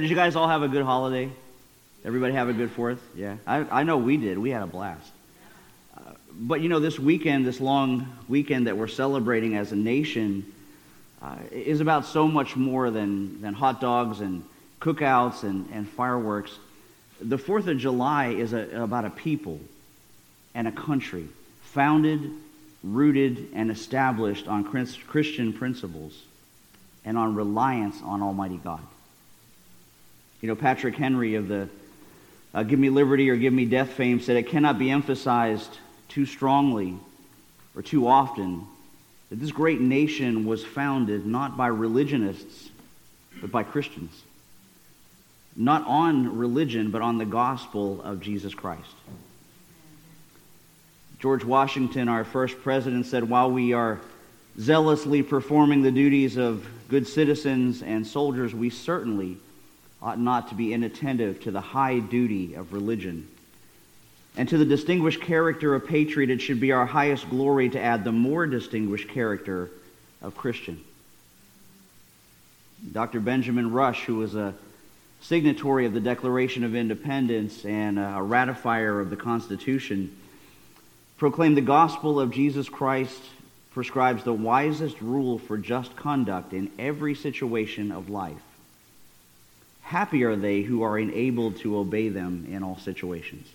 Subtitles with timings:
[0.00, 1.30] Did you guys all have a good holiday?
[2.06, 3.02] Everybody have a good Fourth?
[3.14, 4.38] Yeah, I, I know we did.
[4.38, 5.12] We had a blast.
[5.94, 10.50] Uh, but you know, this weekend, this long weekend that we're celebrating as a nation,
[11.20, 14.42] uh, is about so much more than, than hot dogs and
[14.80, 16.58] cookouts and, and fireworks.
[17.20, 19.60] The Fourth of July is a, about a people
[20.54, 21.28] and a country
[21.60, 22.32] founded,
[22.82, 26.22] rooted, and established on Christian principles
[27.04, 28.80] and on reliance on Almighty God.
[30.40, 31.68] You know, Patrick Henry of the
[32.54, 36.24] uh, Give Me Liberty or Give Me Death fame said it cannot be emphasized too
[36.26, 36.96] strongly
[37.76, 38.66] or too often
[39.28, 42.70] that this great nation was founded not by religionists,
[43.40, 44.22] but by Christians.
[45.56, 48.94] Not on religion, but on the gospel of Jesus Christ.
[51.18, 54.00] George Washington, our first president, said, While we are
[54.58, 59.36] zealously performing the duties of good citizens and soldiers, we certainly
[60.02, 63.28] ought not to be inattentive to the high duty of religion.
[64.36, 68.04] And to the distinguished character of patriot, it should be our highest glory to add
[68.04, 69.70] the more distinguished character
[70.22, 70.82] of Christian.
[72.92, 73.20] Dr.
[73.20, 74.54] Benjamin Rush, who was a
[75.20, 80.16] signatory of the Declaration of Independence and a ratifier of the Constitution,
[81.18, 83.20] proclaimed the gospel of Jesus Christ
[83.72, 88.40] prescribes the wisest rule for just conduct in every situation of life.
[89.90, 93.48] Happy are they who are enabled to obey them in all situations.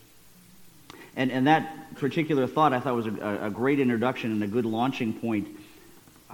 [1.16, 4.66] And, and that particular thought I thought was a, a great introduction and a good
[4.66, 5.48] launching point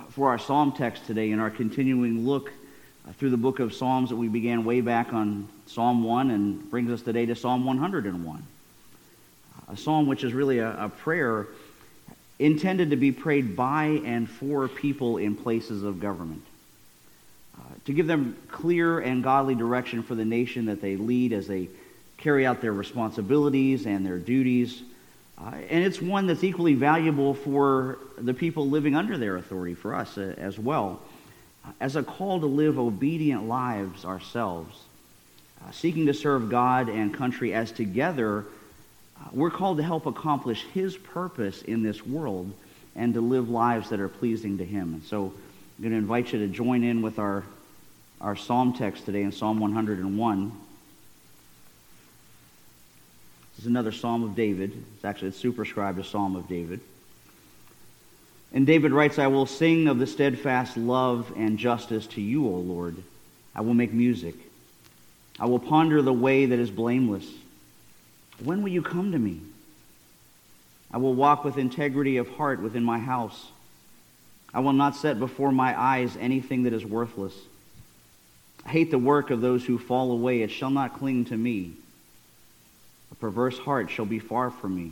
[0.09, 2.51] for our psalm text today in our continuing look
[3.07, 6.71] uh, through the book of Psalms that we began way back on Psalm 1 and
[6.71, 8.43] brings us today to Psalm 101.
[9.67, 11.45] A psalm which is really a, a prayer
[12.39, 16.41] intended to be prayed by and for people in places of government
[17.85, 21.69] to give them clear and godly direction for the nation that they lead as they
[22.17, 24.81] carry out their responsibilities and their duties.
[25.37, 29.95] Uh, and it's one that's equally valuable for the people living under their authority, for
[29.95, 31.01] us uh, as well,
[31.65, 34.83] uh, as a call to live obedient lives ourselves,
[35.65, 38.45] uh, seeking to serve God and country as together
[39.19, 42.53] uh, we're called to help accomplish His purpose in this world
[42.95, 44.93] and to live lives that are pleasing to Him.
[44.93, 45.33] And so
[45.77, 47.43] I'm going to invite you to join in with our
[48.21, 50.51] our psalm text today in Psalm 101.
[53.55, 54.71] This is another psalm of David.
[54.95, 56.81] It's actually superscribed a psalm of David.
[58.53, 62.51] And David writes, I will sing of the steadfast love and justice to you, O
[62.51, 62.95] Lord.
[63.55, 64.35] I will make music.
[65.39, 67.27] I will ponder the way that is blameless.
[68.43, 69.41] When will you come to me?
[70.91, 73.47] I will walk with integrity of heart within my house.
[74.53, 77.33] I will not set before my eyes anything that is worthless.
[78.65, 80.41] I hate the work of those who fall away.
[80.41, 81.73] It shall not cling to me.
[83.11, 84.91] A perverse heart shall be far from me.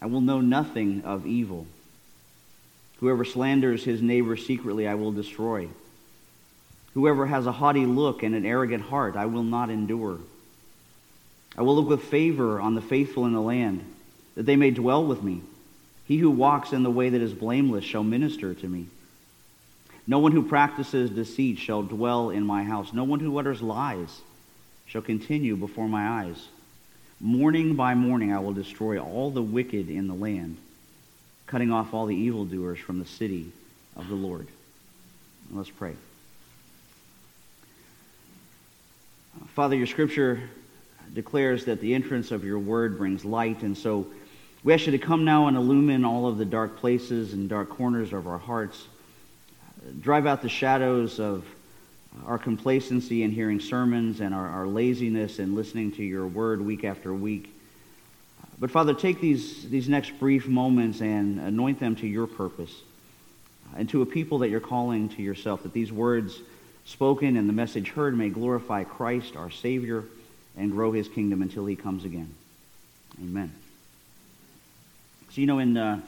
[0.00, 1.66] I will know nothing of evil.
[2.98, 5.68] Whoever slanders his neighbor secretly, I will destroy.
[6.94, 10.18] Whoever has a haughty look and an arrogant heart, I will not endure.
[11.56, 13.84] I will look with favor on the faithful in the land,
[14.34, 15.42] that they may dwell with me.
[16.10, 18.86] He who walks in the way that is blameless shall minister to me.
[20.08, 22.92] No one who practices deceit shall dwell in my house.
[22.92, 24.20] No one who utters lies
[24.86, 26.48] shall continue before my eyes.
[27.20, 30.56] Morning by morning I will destroy all the wicked in the land,
[31.46, 33.52] cutting off all the evildoers from the city
[33.94, 34.48] of the Lord.
[35.52, 35.94] Let's pray.
[39.54, 40.42] Father, your scripture
[41.14, 44.08] declares that the entrance of your word brings light, and so
[44.62, 47.70] we ask you to come now and illumine all of the dark places and dark
[47.70, 48.86] corners of our hearts
[50.00, 51.44] drive out the shadows of
[52.26, 56.84] our complacency in hearing sermons and our, our laziness in listening to your word week
[56.84, 57.54] after week.
[58.58, 62.74] But Father, take these, these next brief moments and anoint them to your purpose
[63.76, 66.38] and to a people that you're calling to yourself, that these words
[66.84, 70.04] spoken and the message heard may glorify Christ, our Savior,
[70.56, 72.34] and grow his kingdom until he comes again.
[73.22, 73.52] Amen.
[75.30, 75.76] So, you know, in.
[75.76, 76.00] Uh,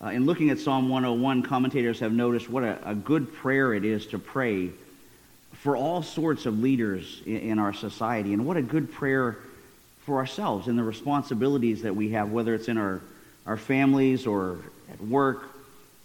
[0.00, 3.84] uh, in looking at Psalm 101, commentators have noticed what a, a, good prayer it
[3.84, 4.70] is to pray
[5.54, 9.38] for all sorts of leaders in, in, our society, and what a good prayer
[10.06, 13.00] for ourselves and the responsibilities that we have, whether it's in our,
[13.44, 14.58] our families or
[14.92, 15.42] at work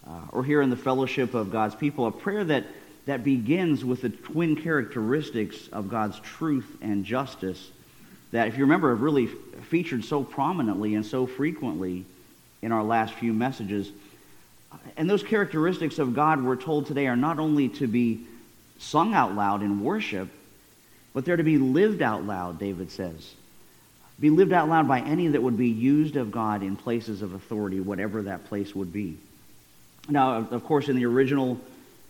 [0.07, 2.07] uh, or here in the fellowship of God's people.
[2.07, 2.65] A prayer that,
[3.05, 7.69] that begins with the twin characteristics of God's truth and justice
[8.31, 9.27] that, if you remember, have really
[9.69, 12.05] featured so prominently and so frequently
[12.63, 13.91] in our last few messages.
[14.97, 18.21] And those characteristics of God, we're told today, are not only to be
[18.79, 20.29] sung out loud in worship,
[21.13, 23.33] but they're to be lived out loud, David says.
[24.19, 27.33] Be lived out loud by any that would be used of God in places of
[27.33, 29.17] authority, whatever that place would be.
[30.07, 31.59] Now, of course, in the original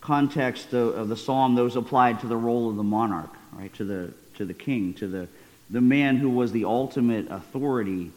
[0.01, 4.13] context of, the psalm, those applied to the role of the monarch, right, to the,
[4.35, 5.27] to the king, to the,
[5.69, 8.11] the man who was the ultimate authority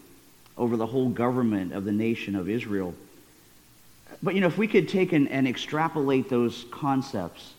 [0.57, 2.95] over the whole government of the nation of Israel.
[4.23, 7.53] But, you know, if we could take and, and extrapolate those concepts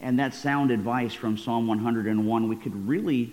[0.00, 3.32] and that sound advice from Psalm 101, we could really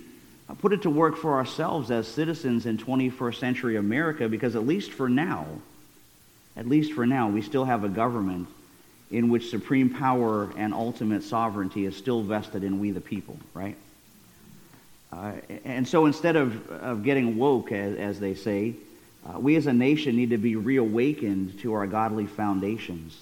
[0.61, 4.91] put it to work for ourselves as citizens in 21st century America because at least
[4.91, 5.45] for now,
[6.57, 8.47] at least for now, we still have a government
[9.11, 13.75] in which supreme power and ultimate sovereignty is still vested in we the people, right?
[15.11, 15.31] Uh,
[15.65, 18.75] and so instead of, of getting woke, as, as they say,
[19.25, 23.17] uh, we as a nation need to be reawakened to our godly foundations,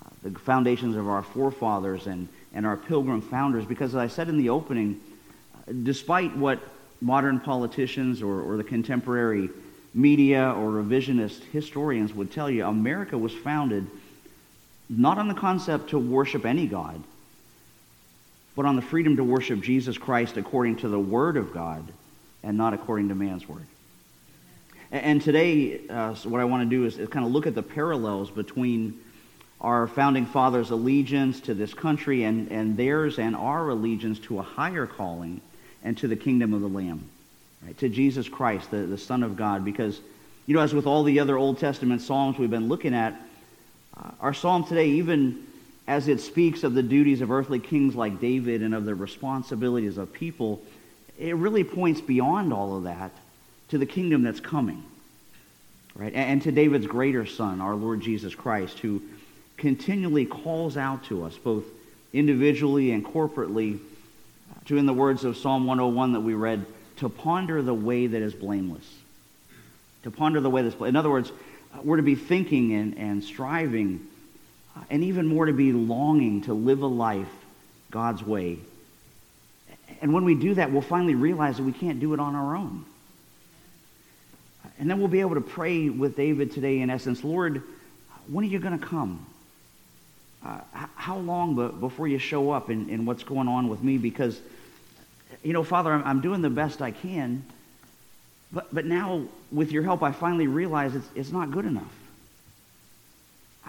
[0.00, 4.28] uh, the foundations of our forefathers and, and our pilgrim founders, because as I said
[4.28, 5.00] in the opening,
[5.54, 6.60] uh, despite what
[7.00, 9.48] modern politicians or, or the contemporary
[9.94, 13.86] media or revisionist historians would tell you, America was founded
[14.88, 17.02] not on the concept to worship any God,
[18.56, 21.84] but on the freedom to worship Jesus Christ according to the Word of God
[22.42, 23.66] and not according to man's Word.
[24.92, 27.54] And today, uh, so what I want to do is, is kind of look at
[27.54, 29.00] the parallels between
[29.60, 34.42] our founding fathers' allegiance to this country and, and theirs and our allegiance to a
[34.42, 35.40] higher calling
[35.84, 37.04] and to the kingdom of the Lamb,
[37.64, 37.76] right?
[37.78, 39.64] to Jesus Christ, the, the Son of God.
[39.64, 40.00] Because,
[40.46, 43.14] you know, as with all the other Old Testament Psalms we've been looking at,
[43.96, 45.46] uh, our psalm today, even
[45.86, 49.98] as it speaks of the duties of earthly kings like David and of the responsibilities
[49.98, 50.60] of people,
[51.16, 53.12] it really points beyond all of that
[53.70, 54.82] to the kingdom that's coming.
[55.94, 56.12] Right?
[56.14, 59.02] And to David's greater son, our Lord Jesus Christ, who
[59.56, 61.64] continually calls out to us, both
[62.12, 63.78] individually and corporately,
[64.66, 66.64] to, in the words of Psalm 101 that we read,
[66.96, 68.86] to ponder the way that is blameless.
[70.04, 70.90] To ponder the way that's blameless.
[70.90, 71.32] In other words,
[71.82, 74.06] we're to be thinking and, and striving,
[74.76, 77.28] uh, and even more to be longing to live a life
[77.90, 78.58] God's way.
[80.00, 82.56] And when we do that, we'll finally realize that we can't do it on our
[82.56, 82.84] own.
[84.80, 87.62] And then we'll be able to pray with David today, in essence, Lord,
[88.28, 89.26] when are you going to come?
[90.42, 93.98] Uh, how long before you show up in what's going on with me?
[93.98, 94.40] Because,
[95.42, 97.44] you know, Father, I'm, I'm doing the best I can.
[98.50, 101.92] But, but now, with your help, I finally realize it's, it's not good enough.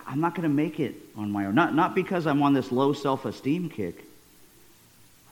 [0.08, 1.56] I'm not going to make it on my own.
[1.56, 4.06] Not, not because I'm on this low self esteem kick,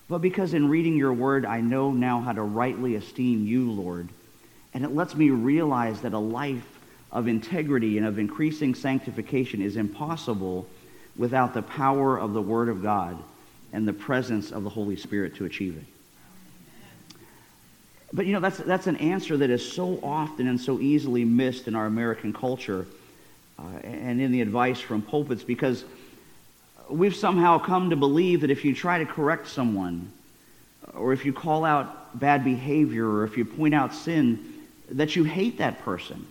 [0.09, 4.09] but because in reading your word, I know now how to rightly esteem you, Lord.
[4.73, 6.79] And it lets me realize that a life
[7.11, 10.67] of integrity and of increasing sanctification is impossible
[11.17, 13.17] without the power of the Word of God
[13.73, 15.83] and the presence of the Holy Spirit to achieve it.
[18.11, 21.67] But you know, that's, that's an answer that is so often and so easily missed
[21.67, 22.87] in our American culture
[23.59, 25.83] uh, and in the advice from pulpits because
[26.89, 30.11] we've somehow come to believe that if you try to correct someone,
[30.95, 34.58] or if you call out bad behavior, or if you point out sin,
[34.91, 36.27] that you hate that person,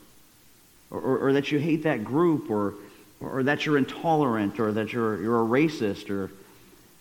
[0.91, 2.75] or, or, or that you hate that group, or,
[3.21, 6.31] or that you're intolerant, or that you're, you're a racist, or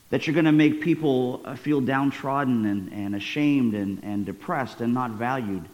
[0.09, 4.81] that you're going to make people uh, feel downtrodden and, and ashamed and, and depressed
[4.81, 5.65] and not valued.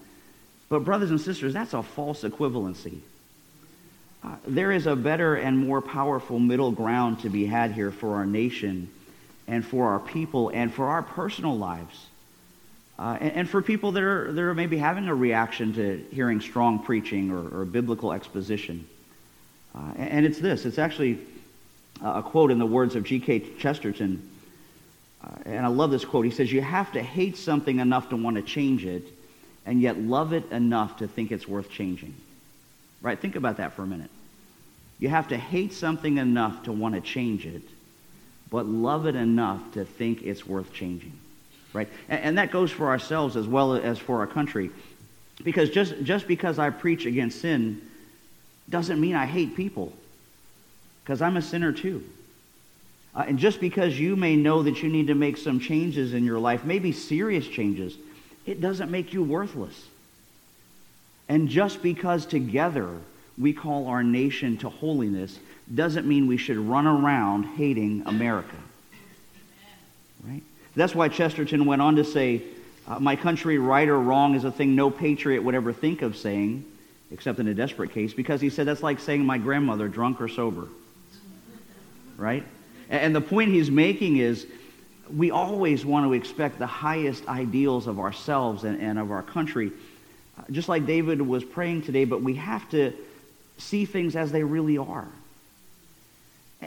[0.70, 3.00] But, brothers and sisters, that's a false equivalency.
[4.24, 8.16] Uh, there is a better and more powerful middle ground to be had here for
[8.16, 8.90] our nation
[9.48, 12.06] and for our people and for our personal lives.
[12.98, 16.40] Uh, and, and, for people that are, that are maybe having a reaction to hearing
[16.40, 18.88] strong preaching or, or biblical exposition.
[19.74, 21.20] Uh, and, and it's this it's actually
[22.04, 23.40] a quote in the words of G.K.
[23.58, 24.30] Chesterton.
[25.24, 26.26] Uh, and I love this quote.
[26.26, 29.04] He says, You have to hate something enough to want to change it,
[29.66, 32.14] and yet love it enough to think it's worth changing.
[33.02, 33.18] Right?
[33.20, 34.12] Think about that for a minute.
[35.00, 37.64] You have to hate something enough to want to change it,
[38.50, 41.14] but love it enough to think it's worth changing.
[41.74, 41.90] Right?
[42.08, 44.70] And, and that goes for ourselves as well as for our country.
[45.44, 47.82] Because just, just because I preach against sin
[48.70, 49.92] doesn't mean I hate people
[51.04, 52.04] because I'm a sinner too.
[53.16, 56.24] Uh, and just because you may know that you need to make some changes in
[56.24, 57.96] your life, maybe serious changes,
[58.46, 59.88] it doesn't make you worthless.
[61.30, 62.90] And just because together
[63.38, 65.40] we call our nation to holiness
[65.74, 68.56] doesn't mean we should run around hating America.
[70.28, 70.44] Right?
[70.76, 72.42] That's why Chesterton went on to say,
[72.88, 76.18] uh, My country, right or wrong, is a thing no patriot would ever think of
[76.18, 76.66] saying,
[77.12, 80.28] except in a desperate case, because he said that's like saying my grandmother, drunk or
[80.28, 80.68] sober
[82.18, 82.44] right?
[82.90, 84.48] And the point he's making is
[85.14, 89.72] we always want to expect the highest ideals of ourselves and, and of our country,
[90.52, 92.94] just like David was praying today, but we have to
[93.58, 95.08] see things as they really are.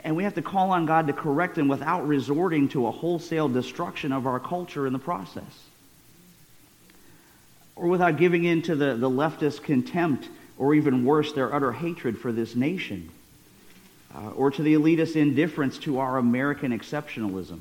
[0.05, 3.49] And we have to call on God to correct them without resorting to a wholesale
[3.49, 5.43] destruction of our culture in the process.
[7.75, 12.19] Or without giving in to the, the leftist contempt, or even worse, their utter hatred
[12.19, 13.11] for this nation.
[14.15, 17.61] Uh, or to the elitist indifference to our American exceptionalism.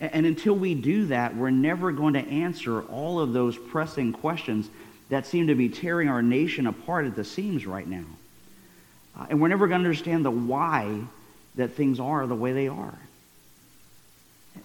[0.00, 4.12] And, and until we do that, we're never going to answer all of those pressing
[4.12, 4.68] questions
[5.08, 8.04] that seem to be tearing our nation apart at the seams right now.
[9.18, 11.00] Uh, and we're never going to understand the why
[11.56, 12.98] that things are the way they are.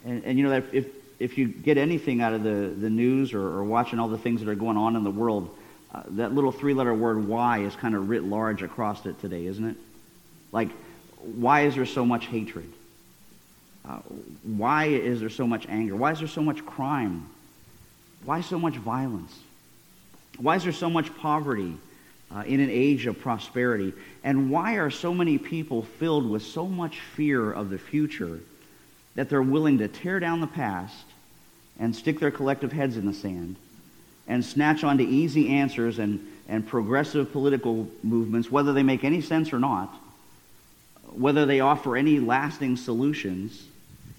[0.06, 0.88] And, and you know, if,
[1.20, 4.42] if you get anything out of the, the news or, or watching all the things
[4.42, 5.56] that are going on in the world,
[5.94, 9.46] uh, that little three letter word why is kind of writ large across it today,
[9.46, 9.76] isn't it?
[10.52, 10.70] Like,
[11.18, 12.72] why is there so much hatred?
[13.88, 13.98] Uh,
[14.44, 15.96] why is there so much anger?
[15.96, 17.28] Why is there so much crime?
[18.26, 19.38] Why so much violence?
[20.38, 21.76] Why is there so much poverty
[22.34, 23.94] uh, in an age of prosperity?
[24.24, 28.40] And why are so many people filled with so much fear of the future
[29.16, 31.06] that they're willing to tear down the past
[31.80, 33.56] and stick their collective heads in the sand
[34.28, 39.52] and snatch onto easy answers and, and progressive political movements, whether they make any sense
[39.52, 39.94] or not,
[41.14, 43.66] whether they offer any lasting solutions,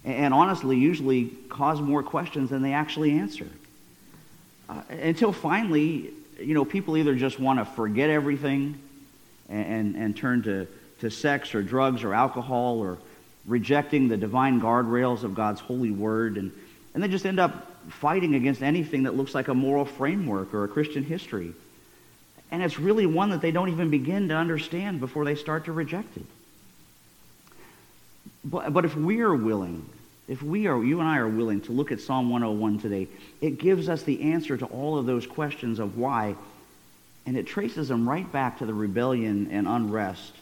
[0.04, 3.46] and honestly, usually cause more questions than they actually answer.
[4.68, 8.78] Uh, until finally, you know, people either just want to forget everything
[9.52, 10.66] and, and turn to,
[11.00, 12.98] to sex or drugs or alcohol or
[13.46, 16.52] rejecting the divine guardrails of God's holy word, and,
[16.94, 20.64] and they just end up fighting against anything that looks like a moral framework or
[20.64, 21.52] a Christian history.
[22.50, 25.72] And it's really one that they don't even begin to understand before they start to
[25.72, 26.26] reject it.
[28.44, 29.88] But, but if we are willing,
[30.28, 33.08] if we are, you and I are willing to look at Psalm 101 today,
[33.40, 36.36] it gives us the answer to all of those questions of why,
[37.26, 40.32] and it traces them right back to the rebellion and unrest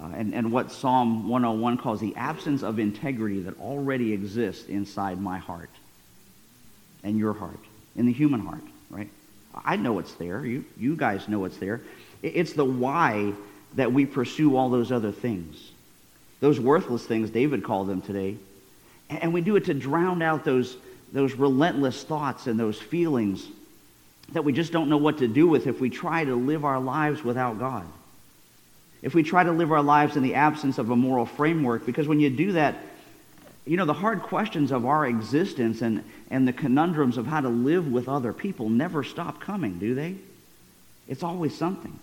[0.00, 5.20] uh, and, and what Psalm 101 calls the absence of integrity that already exists inside
[5.20, 5.70] my heart
[7.02, 7.58] and your heart,
[7.94, 9.08] in the human heart, right?
[9.64, 10.44] I know it's there.
[10.44, 11.80] You, you guys know it's there.
[12.22, 13.32] It's the why
[13.74, 15.70] that we pursue all those other things.
[16.40, 18.36] Those worthless things, David called them today.
[19.08, 20.76] And we do it to drown out those,
[21.10, 23.46] those relentless thoughts and those feelings
[24.32, 26.80] that we just don't know what to do with if we try to live our
[26.80, 27.86] lives without God.
[29.02, 32.08] If we try to live our lives in the absence of a moral framework, because
[32.08, 32.76] when you do that,
[33.64, 37.48] you know, the hard questions of our existence and, and the conundrums of how to
[37.48, 40.16] live with other people never stop coming, do they?
[41.08, 41.96] It's always something.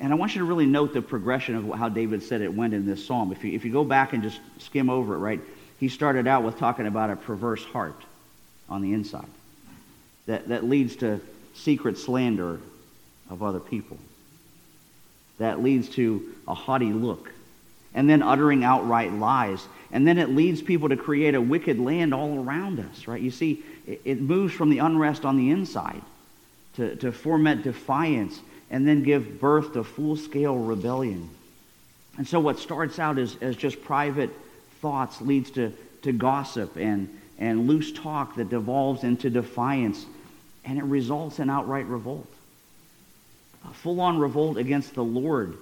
[0.00, 2.74] And I want you to really note the progression of how David said it went
[2.74, 3.32] in this psalm.
[3.32, 5.40] If you, if you go back and just skim over it, right,
[5.78, 8.00] he started out with talking about a perverse heart
[8.68, 9.28] on the inside
[10.26, 11.20] that, that leads to
[11.54, 12.60] secret slander
[13.30, 13.98] of other people,
[15.38, 17.30] that leads to a haughty look,
[17.94, 19.66] and then uttering outright lies.
[19.92, 23.20] And then it leads people to create a wicked land all around us, right?
[23.20, 26.02] You see, it, it moves from the unrest on the inside
[26.76, 28.40] to, to foment defiance
[28.70, 31.30] and then give birth to full scale rebellion.
[32.16, 34.30] And so, what starts out as, as just private
[34.80, 40.06] thoughts leads to, to gossip and, and loose talk that devolves into defiance,
[40.64, 42.28] and it results in outright revolt.
[43.68, 45.56] A full on revolt against the Lord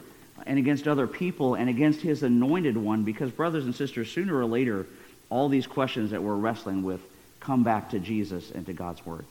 [0.47, 4.47] and against other people and against his anointed one, because, brothers and sisters, sooner or
[4.47, 4.87] later,
[5.31, 7.01] all these questions that we're wrestling with
[7.41, 9.25] come back to Jesus and to God's Word.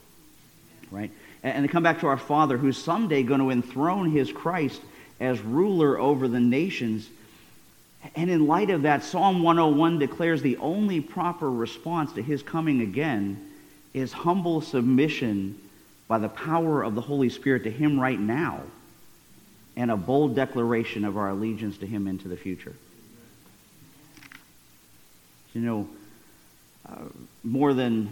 [0.89, 1.11] Right?
[1.43, 4.81] and to come back to our Father who's someday going to enthrone his Christ
[5.19, 7.09] as ruler over the nations.
[8.15, 12.81] And in light of that, Psalm 101 declares the only proper response to his coming
[12.81, 13.50] again
[13.93, 15.59] is humble submission
[16.07, 18.61] by the power of the Holy Spirit to him right now
[19.75, 22.75] and a bold declaration of our allegiance to him into the future.
[25.53, 25.89] You know,
[26.87, 27.03] uh,
[27.43, 28.09] more than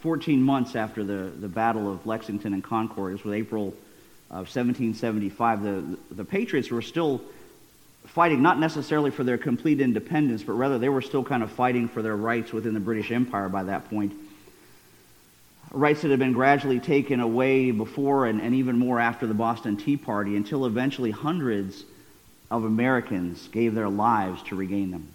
[0.00, 3.74] 14 months after the, the Battle of Lexington and Concord, it was with April
[4.30, 7.20] of 1775, the, the Patriots were still
[8.06, 11.88] fighting not necessarily for their complete independence, but rather they were still kind of fighting
[11.88, 14.12] for their rights within the British Empire by that point.
[15.74, 19.76] Rights that had been gradually taken away before and, and even more after the Boston
[19.76, 21.84] Tea Party until eventually hundreds
[22.48, 25.08] of Americans gave their lives to regain them.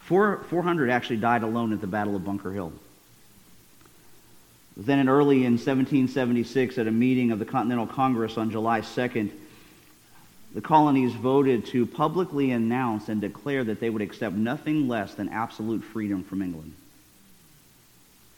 [0.00, 2.72] Four, 400 actually died alone at the Battle of Bunker Hill.
[4.76, 9.30] Then, in early in 1776, at a meeting of the Continental Congress on July 2nd,
[10.54, 15.30] the colonies voted to publicly announce and declare that they would accept nothing less than
[15.30, 16.74] absolute freedom from England.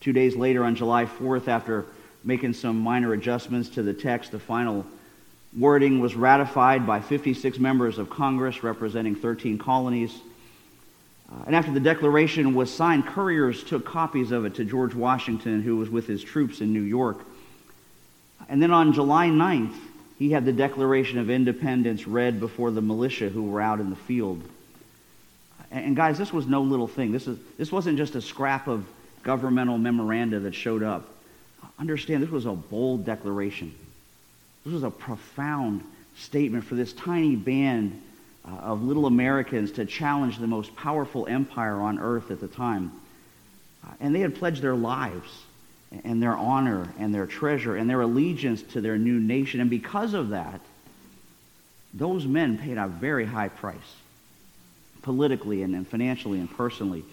[0.00, 1.86] Two days later, on July 4th, after
[2.24, 4.86] making some minor adjustments to the text, the final
[5.56, 10.14] wording was ratified by 56 members of Congress representing 13 colonies.
[11.30, 15.62] Uh, and after the declaration was signed, couriers took copies of it to George Washington,
[15.62, 17.18] who was with his troops in New York.
[18.48, 19.74] And then on July 9th,
[20.18, 23.96] he had the Declaration of Independence read before the militia who were out in the
[23.96, 24.42] field.
[25.70, 27.12] And guys, this was no little thing.
[27.12, 28.86] This, is, this wasn't just a scrap of
[29.22, 31.08] governmental memoranda that showed up.
[31.78, 33.74] Understand, this was a bold declaration.
[34.64, 35.82] This was a profound
[36.16, 38.00] statement for this tiny band
[38.44, 42.92] uh, of little Americans to challenge the most powerful empire on earth at the time.
[43.86, 45.30] Uh, and they had pledged their lives
[46.04, 49.60] and their honor and their treasure and their allegiance to their new nation.
[49.60, 50.60] And because of that,
[51.94, 53.76] those men paid a very high price,
[55.02, 57.04] politically and, and financially and personally.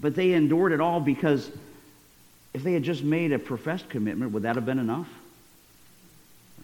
[0.00, 1.50] But they endured it all because
[2.54, 5.08] if they had just made a professed commitment, would that have been enough?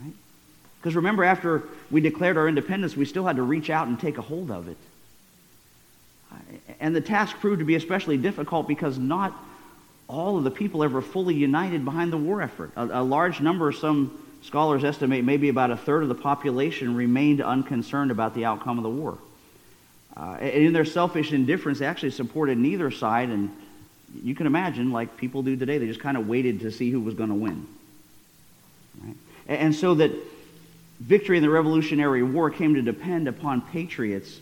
[0.00, 0.12] Right?
[0.80, 4.18] Because remember, after we declared our independence, we still had to reach out and take
[4.18, 4.76] a hold of it.
[6.80, 9.32] And the task proved to be especially difficult because not
[10.08, 12.72] all of the people ever fully united behind the war effort.
[12.76, 17.40] A, a large number, some scholars estimate maybe about a third of the population remained
[17.40, 19.18] unconcerned about the outcome of the war.
[20.16, 23.50] Uh, and in their selfish indifference, they actually supported neither side, and
[24.22, 27.00] you can imagine, like people do today, they just kind of waited to see who
[27.00, 27.66] was going to win.
[29.02, 29.16] Right?
[29.46, 30.10] And so that
[31.00, 34.40] victory in the Revolutionary War came to depend upon patriots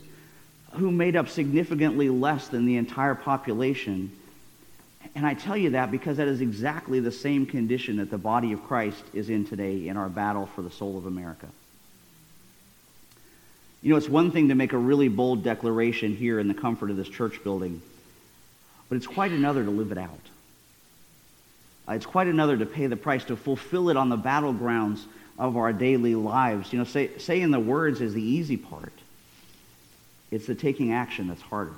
[0.74, 4.12] who made up significantly less than the entire population.
[5.14, 8.52] And I tell you that because that is exactly the same condition that the body
[8.52, 11.48] of Christ is in today in our battle for the soul of America.
[13.84, 16.90] You know, it's one thing to make a really bold declaration here in the comfort
[16.90, 17.82] of this church building,
[18.88, 20.18] but it's quite another to live it out.
[21.86, 25.04] Uh, it's quite another to pay the price, to fulfill it on the battlegrounds
[25.38, 26.72] of our daily lives.
[26.72, 28.94] You know, say, saying the words is the easy part.
[30.30, 31.74] It's the taking action that's harder.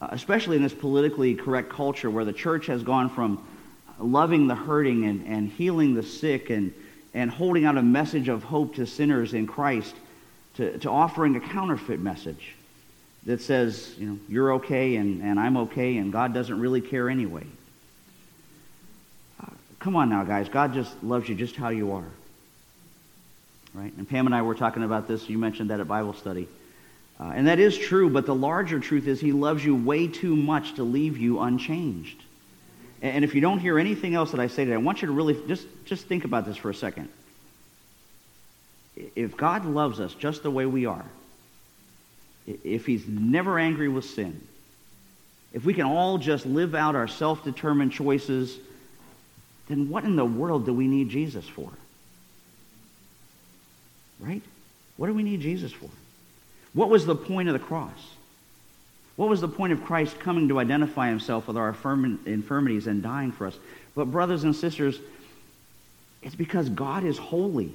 [0.00, 3.46] Uh, especially in this politically correct culture where the church has gone from
[3.98, 6.72] loving the hurting and, and healing the sick and,
[7.12, 9.94] and holding out a message of hope to sinners in Christ
[10.56, 12.54] to, to offering a counterfeit message
[13.26, 17.10] that says, you know, you're okay and, and I'm okay and God doesn't really care
[17.10, 17.44] anyway.
[19.42, 20.48] Uh, come on now, guys.
[20.48, 22.04] God just loves you just how you are.
[23.74, 23.92] Right?
[23.96, 25.28] And Pam and I were talking about this.
[25.28, 26.48] You mentioned that at Bible study.
[27.18, 30.36] Uh, and that is true, but the larger truth is he loves you way too
[30.36, 32.22] much to leave you unchanged.
[33.02, 35.06] And, and if you don't hear anything else that I say today, I want you
[35.06, 37.08] to really just, just think about this for a second
[38.96, 41.04] if God loves us just the way we are,
[42.46, 44.40] if he's never angry with sin,
[45.52, 48.58] if we can all just live out our self-determined choices,
[49.68, 51.70] then what in the world do we need Jesus for?
[54.20, 54.42] Right?
[54.96, 55.90] What do we need Jesus for?
[56.72, 57.98] What was the point of the cross?
[59.16, 61.68] What was the point of Christ coming to identify himself with our
[62.26, 63.58] infirmities and dying for us?
[63.94, 65.00] But brothers and sisters,
[66.22, 67.72] it's because God is holy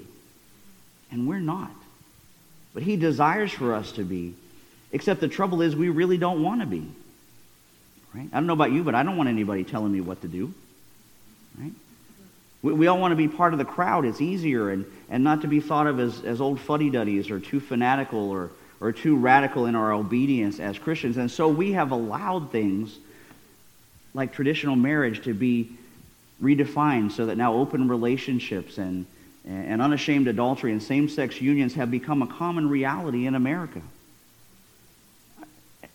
[1.11, 1.71] and we're not.
[2.73, 4.33] But he desires for us to be.
[4.93, 6.85] Except the trouble is we really don't want to be.
[8.13, 8.27] Right?
[8.31, 10.53] I don't know about you, but I don't want anybody telling me what to do.
[11.59, 11.71] Right?
[12.61, 14.05] We, we all want to be part of the crowd.
[14.05, 17.59] It's easier and, and not to be thought of as, as old fuddy-duddies or too
[17.59, 21.17] fanatical or, or too radical in our obedience as Christians.
[21.17, 22.97] And so we have allowed things
[24.13, 25.71] like traditional marriage to be
[26.43, 29.05] redefined so that now open relationships and
[29.45, 33.81] and unashamed adultery and same-sex unions have become a common reality in America.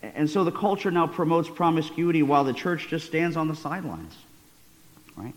[0.01, 4.13] And so the culture now promotes promiscuity while the church just stands on the sidelines.
[5.15, 5.33] Right?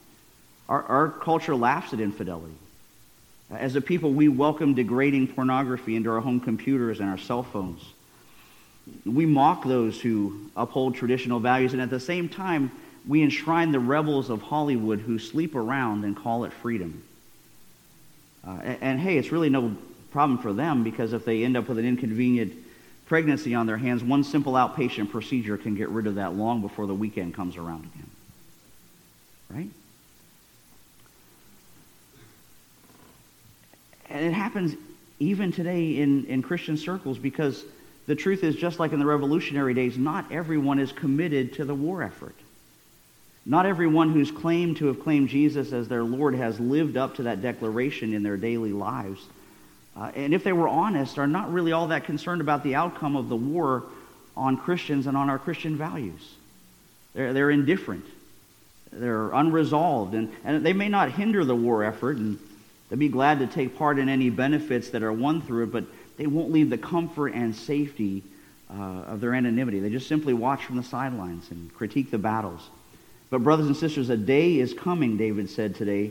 [0.68, 2.54] Our, our culture laughs at infidelity.
[3.50, 7.82] As a people, we welcome degrading pornography into our home computers and our cell phones.
[9.04, 12.70] We mock those who uphold traditional values, and at the same time,
[13.06, 17.02] we enshrine the rebels of Hollywood who sleep around and call it freedom.
[18.46, 19.76] Uh, and, and, hey, it's really no
[20.10, 22.52] problem for them because if they end up with an inconvenient
[23.06, 26.86] pregnancy on their hands, one simple outpatient procedure can get rid of that long before
[26.86, 28.10] the weekend comes around again.
[29.50, 29.70] Right?
[34.08, 34.74] And it happens
[35.18, 37.64] even today in, in Christian circles because
[38.06, 41.74] the truth is, just like in the revolutionary days, not everyone is committed to the
[41.74, 42.34] war effort.
[43.46, 47.24] Not everyone who's claimed to have claimed Jesus as their Lord has lived up to
[47.24, 49.20] that declaration in their daily lives.
[49.96, 53.16] uh, and if they were honest, are not really all that concerned about the outcome
[53.16, 53.84] of the war
[54.36, 56.34] on Christians and on our Christian values.
[57.14, 58.04] They're, they're indifferent.
[58.92, 60.14] They're unresolved.
[60.14, 62.38] And, and they may not hinder the war effort, and
[62.88, 65.84] they'll be glad to take part in any benefits that are won through it, but
[66.16, 68.22] they won't leave the comfort and safety
[68.70, 69.80] uh, of their anonymity.
[69.80, 72.68] They just simply watch from the sidelines and critique the battles.
[73.30, 76.10] But, brothers and sisters, a day is coming, David said today,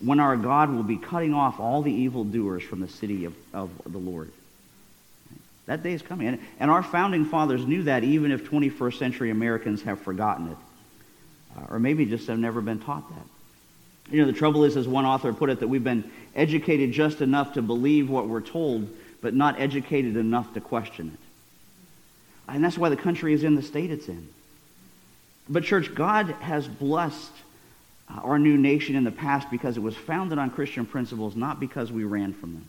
[0.00, 3.70] when our God will be cutting off all the evildoers from the city of, of
[3.86, 4.30] the Lord.
[5.66, 6.28] That day is coming.
[6.28, 10.56] And, and our founding fathers knew that even if 21st century Americans have forgotten it,
[11.56, 14.12] uh, or maybe just have never been taught that.
[14.12, 17.20] You know, the trouble is, as one author put it, that we've been educated just
[17.20, 18.88] enough to believe what we're told,
[19.20, 22.52] but not educated enough to question it.
[22.52, 24.28] And that's why the country is in the state it's in.
[25.50, 27.32] But, church, God has blessed
[28.08, 31.90] our new nation in the past because it was founded on Christian principles, not because
[31.90, 32.64] we ran from them.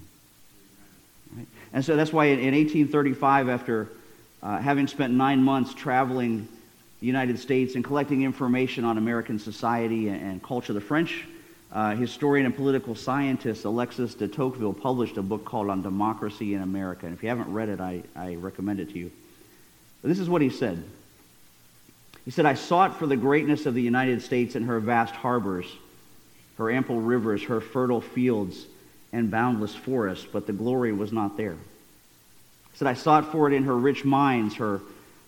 [1.37, 1.47] Right?
[1.73, 3.89] And so that's why in, in 1835, after
[4.41, 6.47] uh, having spent nine months traveling
[6.99, 11.25] the United States and collecting information on American society and, and culture, the French
[11.71, 16.61] uh, historian and political scientist Alexis de Tocqueville published a book called On Democracy in
[16.63, 17.05] America.
[17.05, 19.11] And if you haven't read it, I, I recommend it to you.
[20.01, 20.83] But this is what he said.
[22.25, 25.65] He said, I sought for the greatness of the United States and her vast harbors,
[26.57, 28.65] her ample rivers, her fertile fields,
[29.11, 31.55] and boundless forests, but the glory was not there.
[32.71, 34.81] He said, I sought for it in her rich mines, her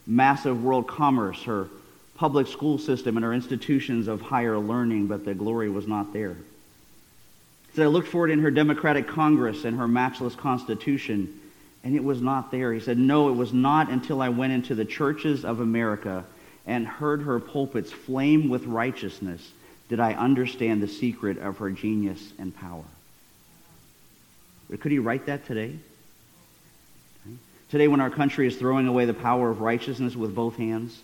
[0.05, 1.67] massive world commerce, her
[2.15, 6.35] public school system, and her institutions of higher learning, but the glory was not there.
[7.71, 11.39] He said, I looked for it in her democratic Congress and her matchless Constitution,
[11.83, 12.71] and it was not there.
[12.71, 16.23] He said, No, it was not until I went into the churches of America
[16.65, 19.51] and heard her pulpits flame with righteousness
[19.89, 22.85] did I understand the secret of her genius and power.
[24.79, 25.77] Could he write that today?
[27.69, 30.99] Today, when our country is throwing away the power of righteousness with both hands,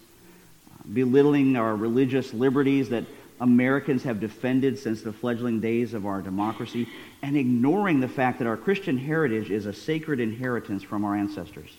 [0.91, 3.06] belittling our religious liberties that
[3.41, 6.88] Americans have defended since the fledgling days of our democracy,
[7.22, 11.69] and ignoring the fact that our Christian heritage is a sacred inheritance from our ancestors.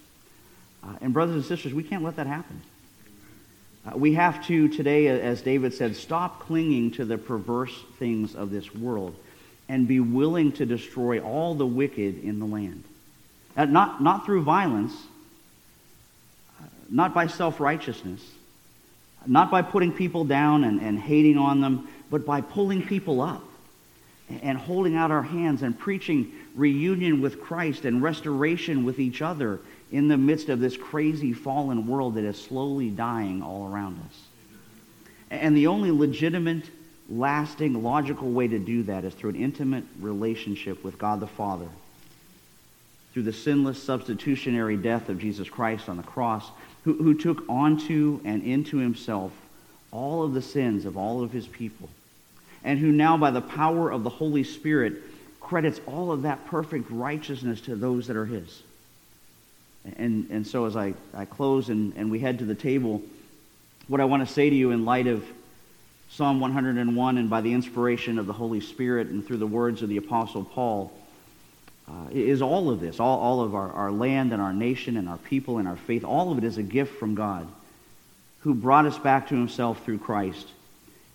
[0.82, 2.60] Uh, and, brothers and sisters, we can't let that happen.
[3.86, 8.50] Uh, we have to today, as David said, stop clinging to the perverse things of
[8.50, 9.14] this world
[9.68, 12.84] and be willing to destroy all the wicked in the land.
[13.56, 14.92] Uh, not, not through violence,
[16.60, 18.20] uh, not by self righteousness,
[19.26, 23.44] not by putting people down and, and hating on them, but by pulling people up
[24.42, 29.60] and holding out our hands and preaching reunion with Christ and restoration with each other
[29.92, 34.20] in the midst of this crazy fallen world that is slowly dying all around us.
[35.30, 36.64] And the only legitimate,
[37.08, 41.68] lasting, logical way to do that is through an intimate relationship with God the Father.
[43.12, 46.48] Through the sinless substitutionary death of Jesus Christ on the cross,
[46.84, 49.32] who, who took onto and into himself
[49.90, 51.88] all of the sins of all of his people,
[52.62, 54.94] and who now, by the power of the Holy Spirit,
[55.40, 58.62] credits all of that perfect righteousness to those that are his.
[59.96, 63.02] And, and so as I, I close and, and we head to the table,
[63.88, 65.24] what I want to say to you in light of
[66.10, 69.88] Psalm 101 and by the inspiration of the Holy Spirit and through the words of
[69.88, 70.92] the Apostle Paul
[71.88, 75.08] uh, is all of this, all, all of our, our land and our nation and
[75.08, 77.48] our people and our faith, all of it is a gift from God
[78.40, 80.48] who brought us back to himself through Christ.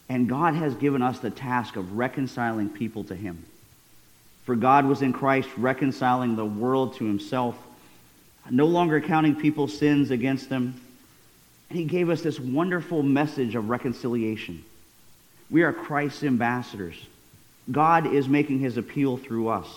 [0.10, 3.44] And God has given us the task of reconciling people to him.
[4.44, 7.58] For God was in Christ reconciling the world to himself
[8.50, 10.80] no longer counting people's sins against them.
[11.70, 14.64] And he gave us this wonderful message of reconciliation.
[15.50, 16.96] We are Christ's ambassadors.
[17.72, 19.68] God is making his appeal through us.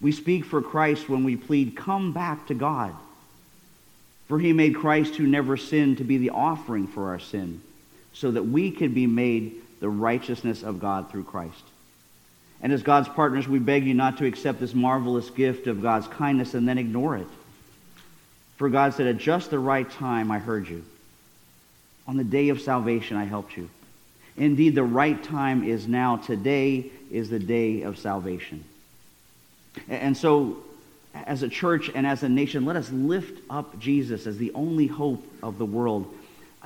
[0.00, 2.94] We speak for Christ when we plead, Come back to God.
[4.28, 7.60] For he made Christ who never sinned to be the offering for our sin,
[8.12, 11.62] so that we could be made the righteousness of God through Christ.
[12.62, 16.08] And as God's partners, we beg you not to accept this marvelous gift of God's
[16.08, 17.26] kindness and then ignore it.
[18.56, 20.84] For God said, At just the right time I heard you.
[22.06, 23.68] On the day of salvation I helped you.
[24.36, 26.16] Indeed, the right time is now.
[26.16, 28.64] Today is the day of salvation.
[29.88, 30.58] And so,
[31.14, 34.86] as a church and as a nation, let us lift up Jesus as the only
[34.86, 36.12] hope of the world.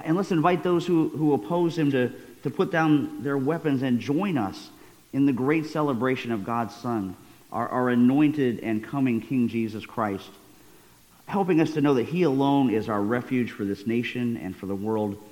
[0.02, 2.10] And let's invite those who, who oppose him to,
[2.42, 4.70] to put down their weapons and join us
[5.12, 7.16] in the great celebration of God's Son,
[7.52, 10.30] our, our anointed and coming King Jesus Christ
[11.28, 14.66] helping us to know that He alone is our refuge for this nation and for
[14.66, 15.22] the world.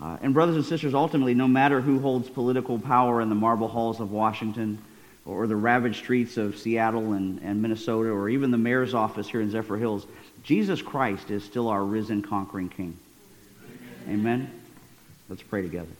[0.00, 3.68] Uh, and, brothers and sisters, ultimately, no matter who holds political power in the marble
[3.68, 4.78] halls of Washington
[5.26, 9.42] or the ravaged streets of Seattle and, and Minnesota, or even the mayor's office here
[9.42, 10.06] in Zephyrhills,
[10.42, 12.96] Jesus Christ is still our risen, conquering King.
[14.06, 14.20] Amen.
[14.20, 14.60] Amen.
[15.28, 15.90] Let's pray together.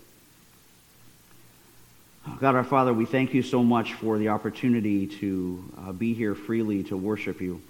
[2.41, 6.35] God our Father, we thank you so much for the opportunity to uh, be here
[6.35, 7.61] freely to worship you.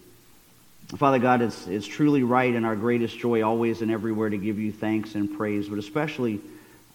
[0.96, 4.58] Father God, it's, it's truly right and our greatest joy always and everywhere to give
[4.58, 6.40] you thanks and praise, but especially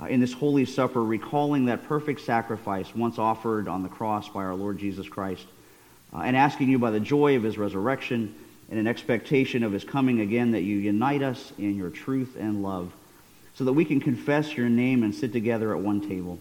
[0.01, 4.43] uh, in this Holy Supper, recalling that perfect sacrifice once offered on the cross by
[4.43, 5.45] our Lord Jesus Christ,
[6.12, 8.34] uh, and asking you by the joy of his resurrection
[8.71, 12.63] and an expectation of his coming again that you unite us in your truth and
[12.63, 12.91] love
[13.53, 16.39] so that we can confess your name and sit together at one table.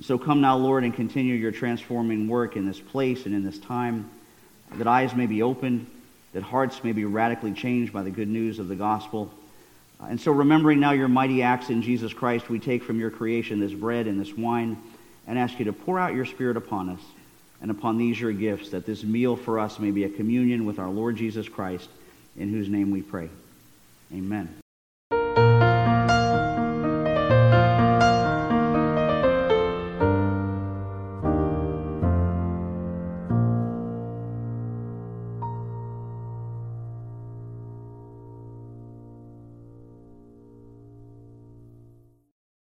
[0.00, 3.60] So come now, Lord, and continue your transforming work in this place and in this
[3.60, 4.10] time,
[4.72, 5.86] that eyes may be opened
[6.32, 9.32] that hearts may be radically changed by the good news of the gospel.
[10.00, 13.10] Uh, and so, remembering now your mighty acts in Jesus Christ, we take from your
[13.10, 14.76] creation this bread and this wine
[15.26, 17.00] and ask you to pour out your Spirit upon us
[17.60, 20.78] and upon these your gifts, that this meal for us may be a communion with
[20.78, 21.88] our Lord Jesus Christ,
[22.36, 23.28] in whose name we pray.
[24.12, 24.61] Amen.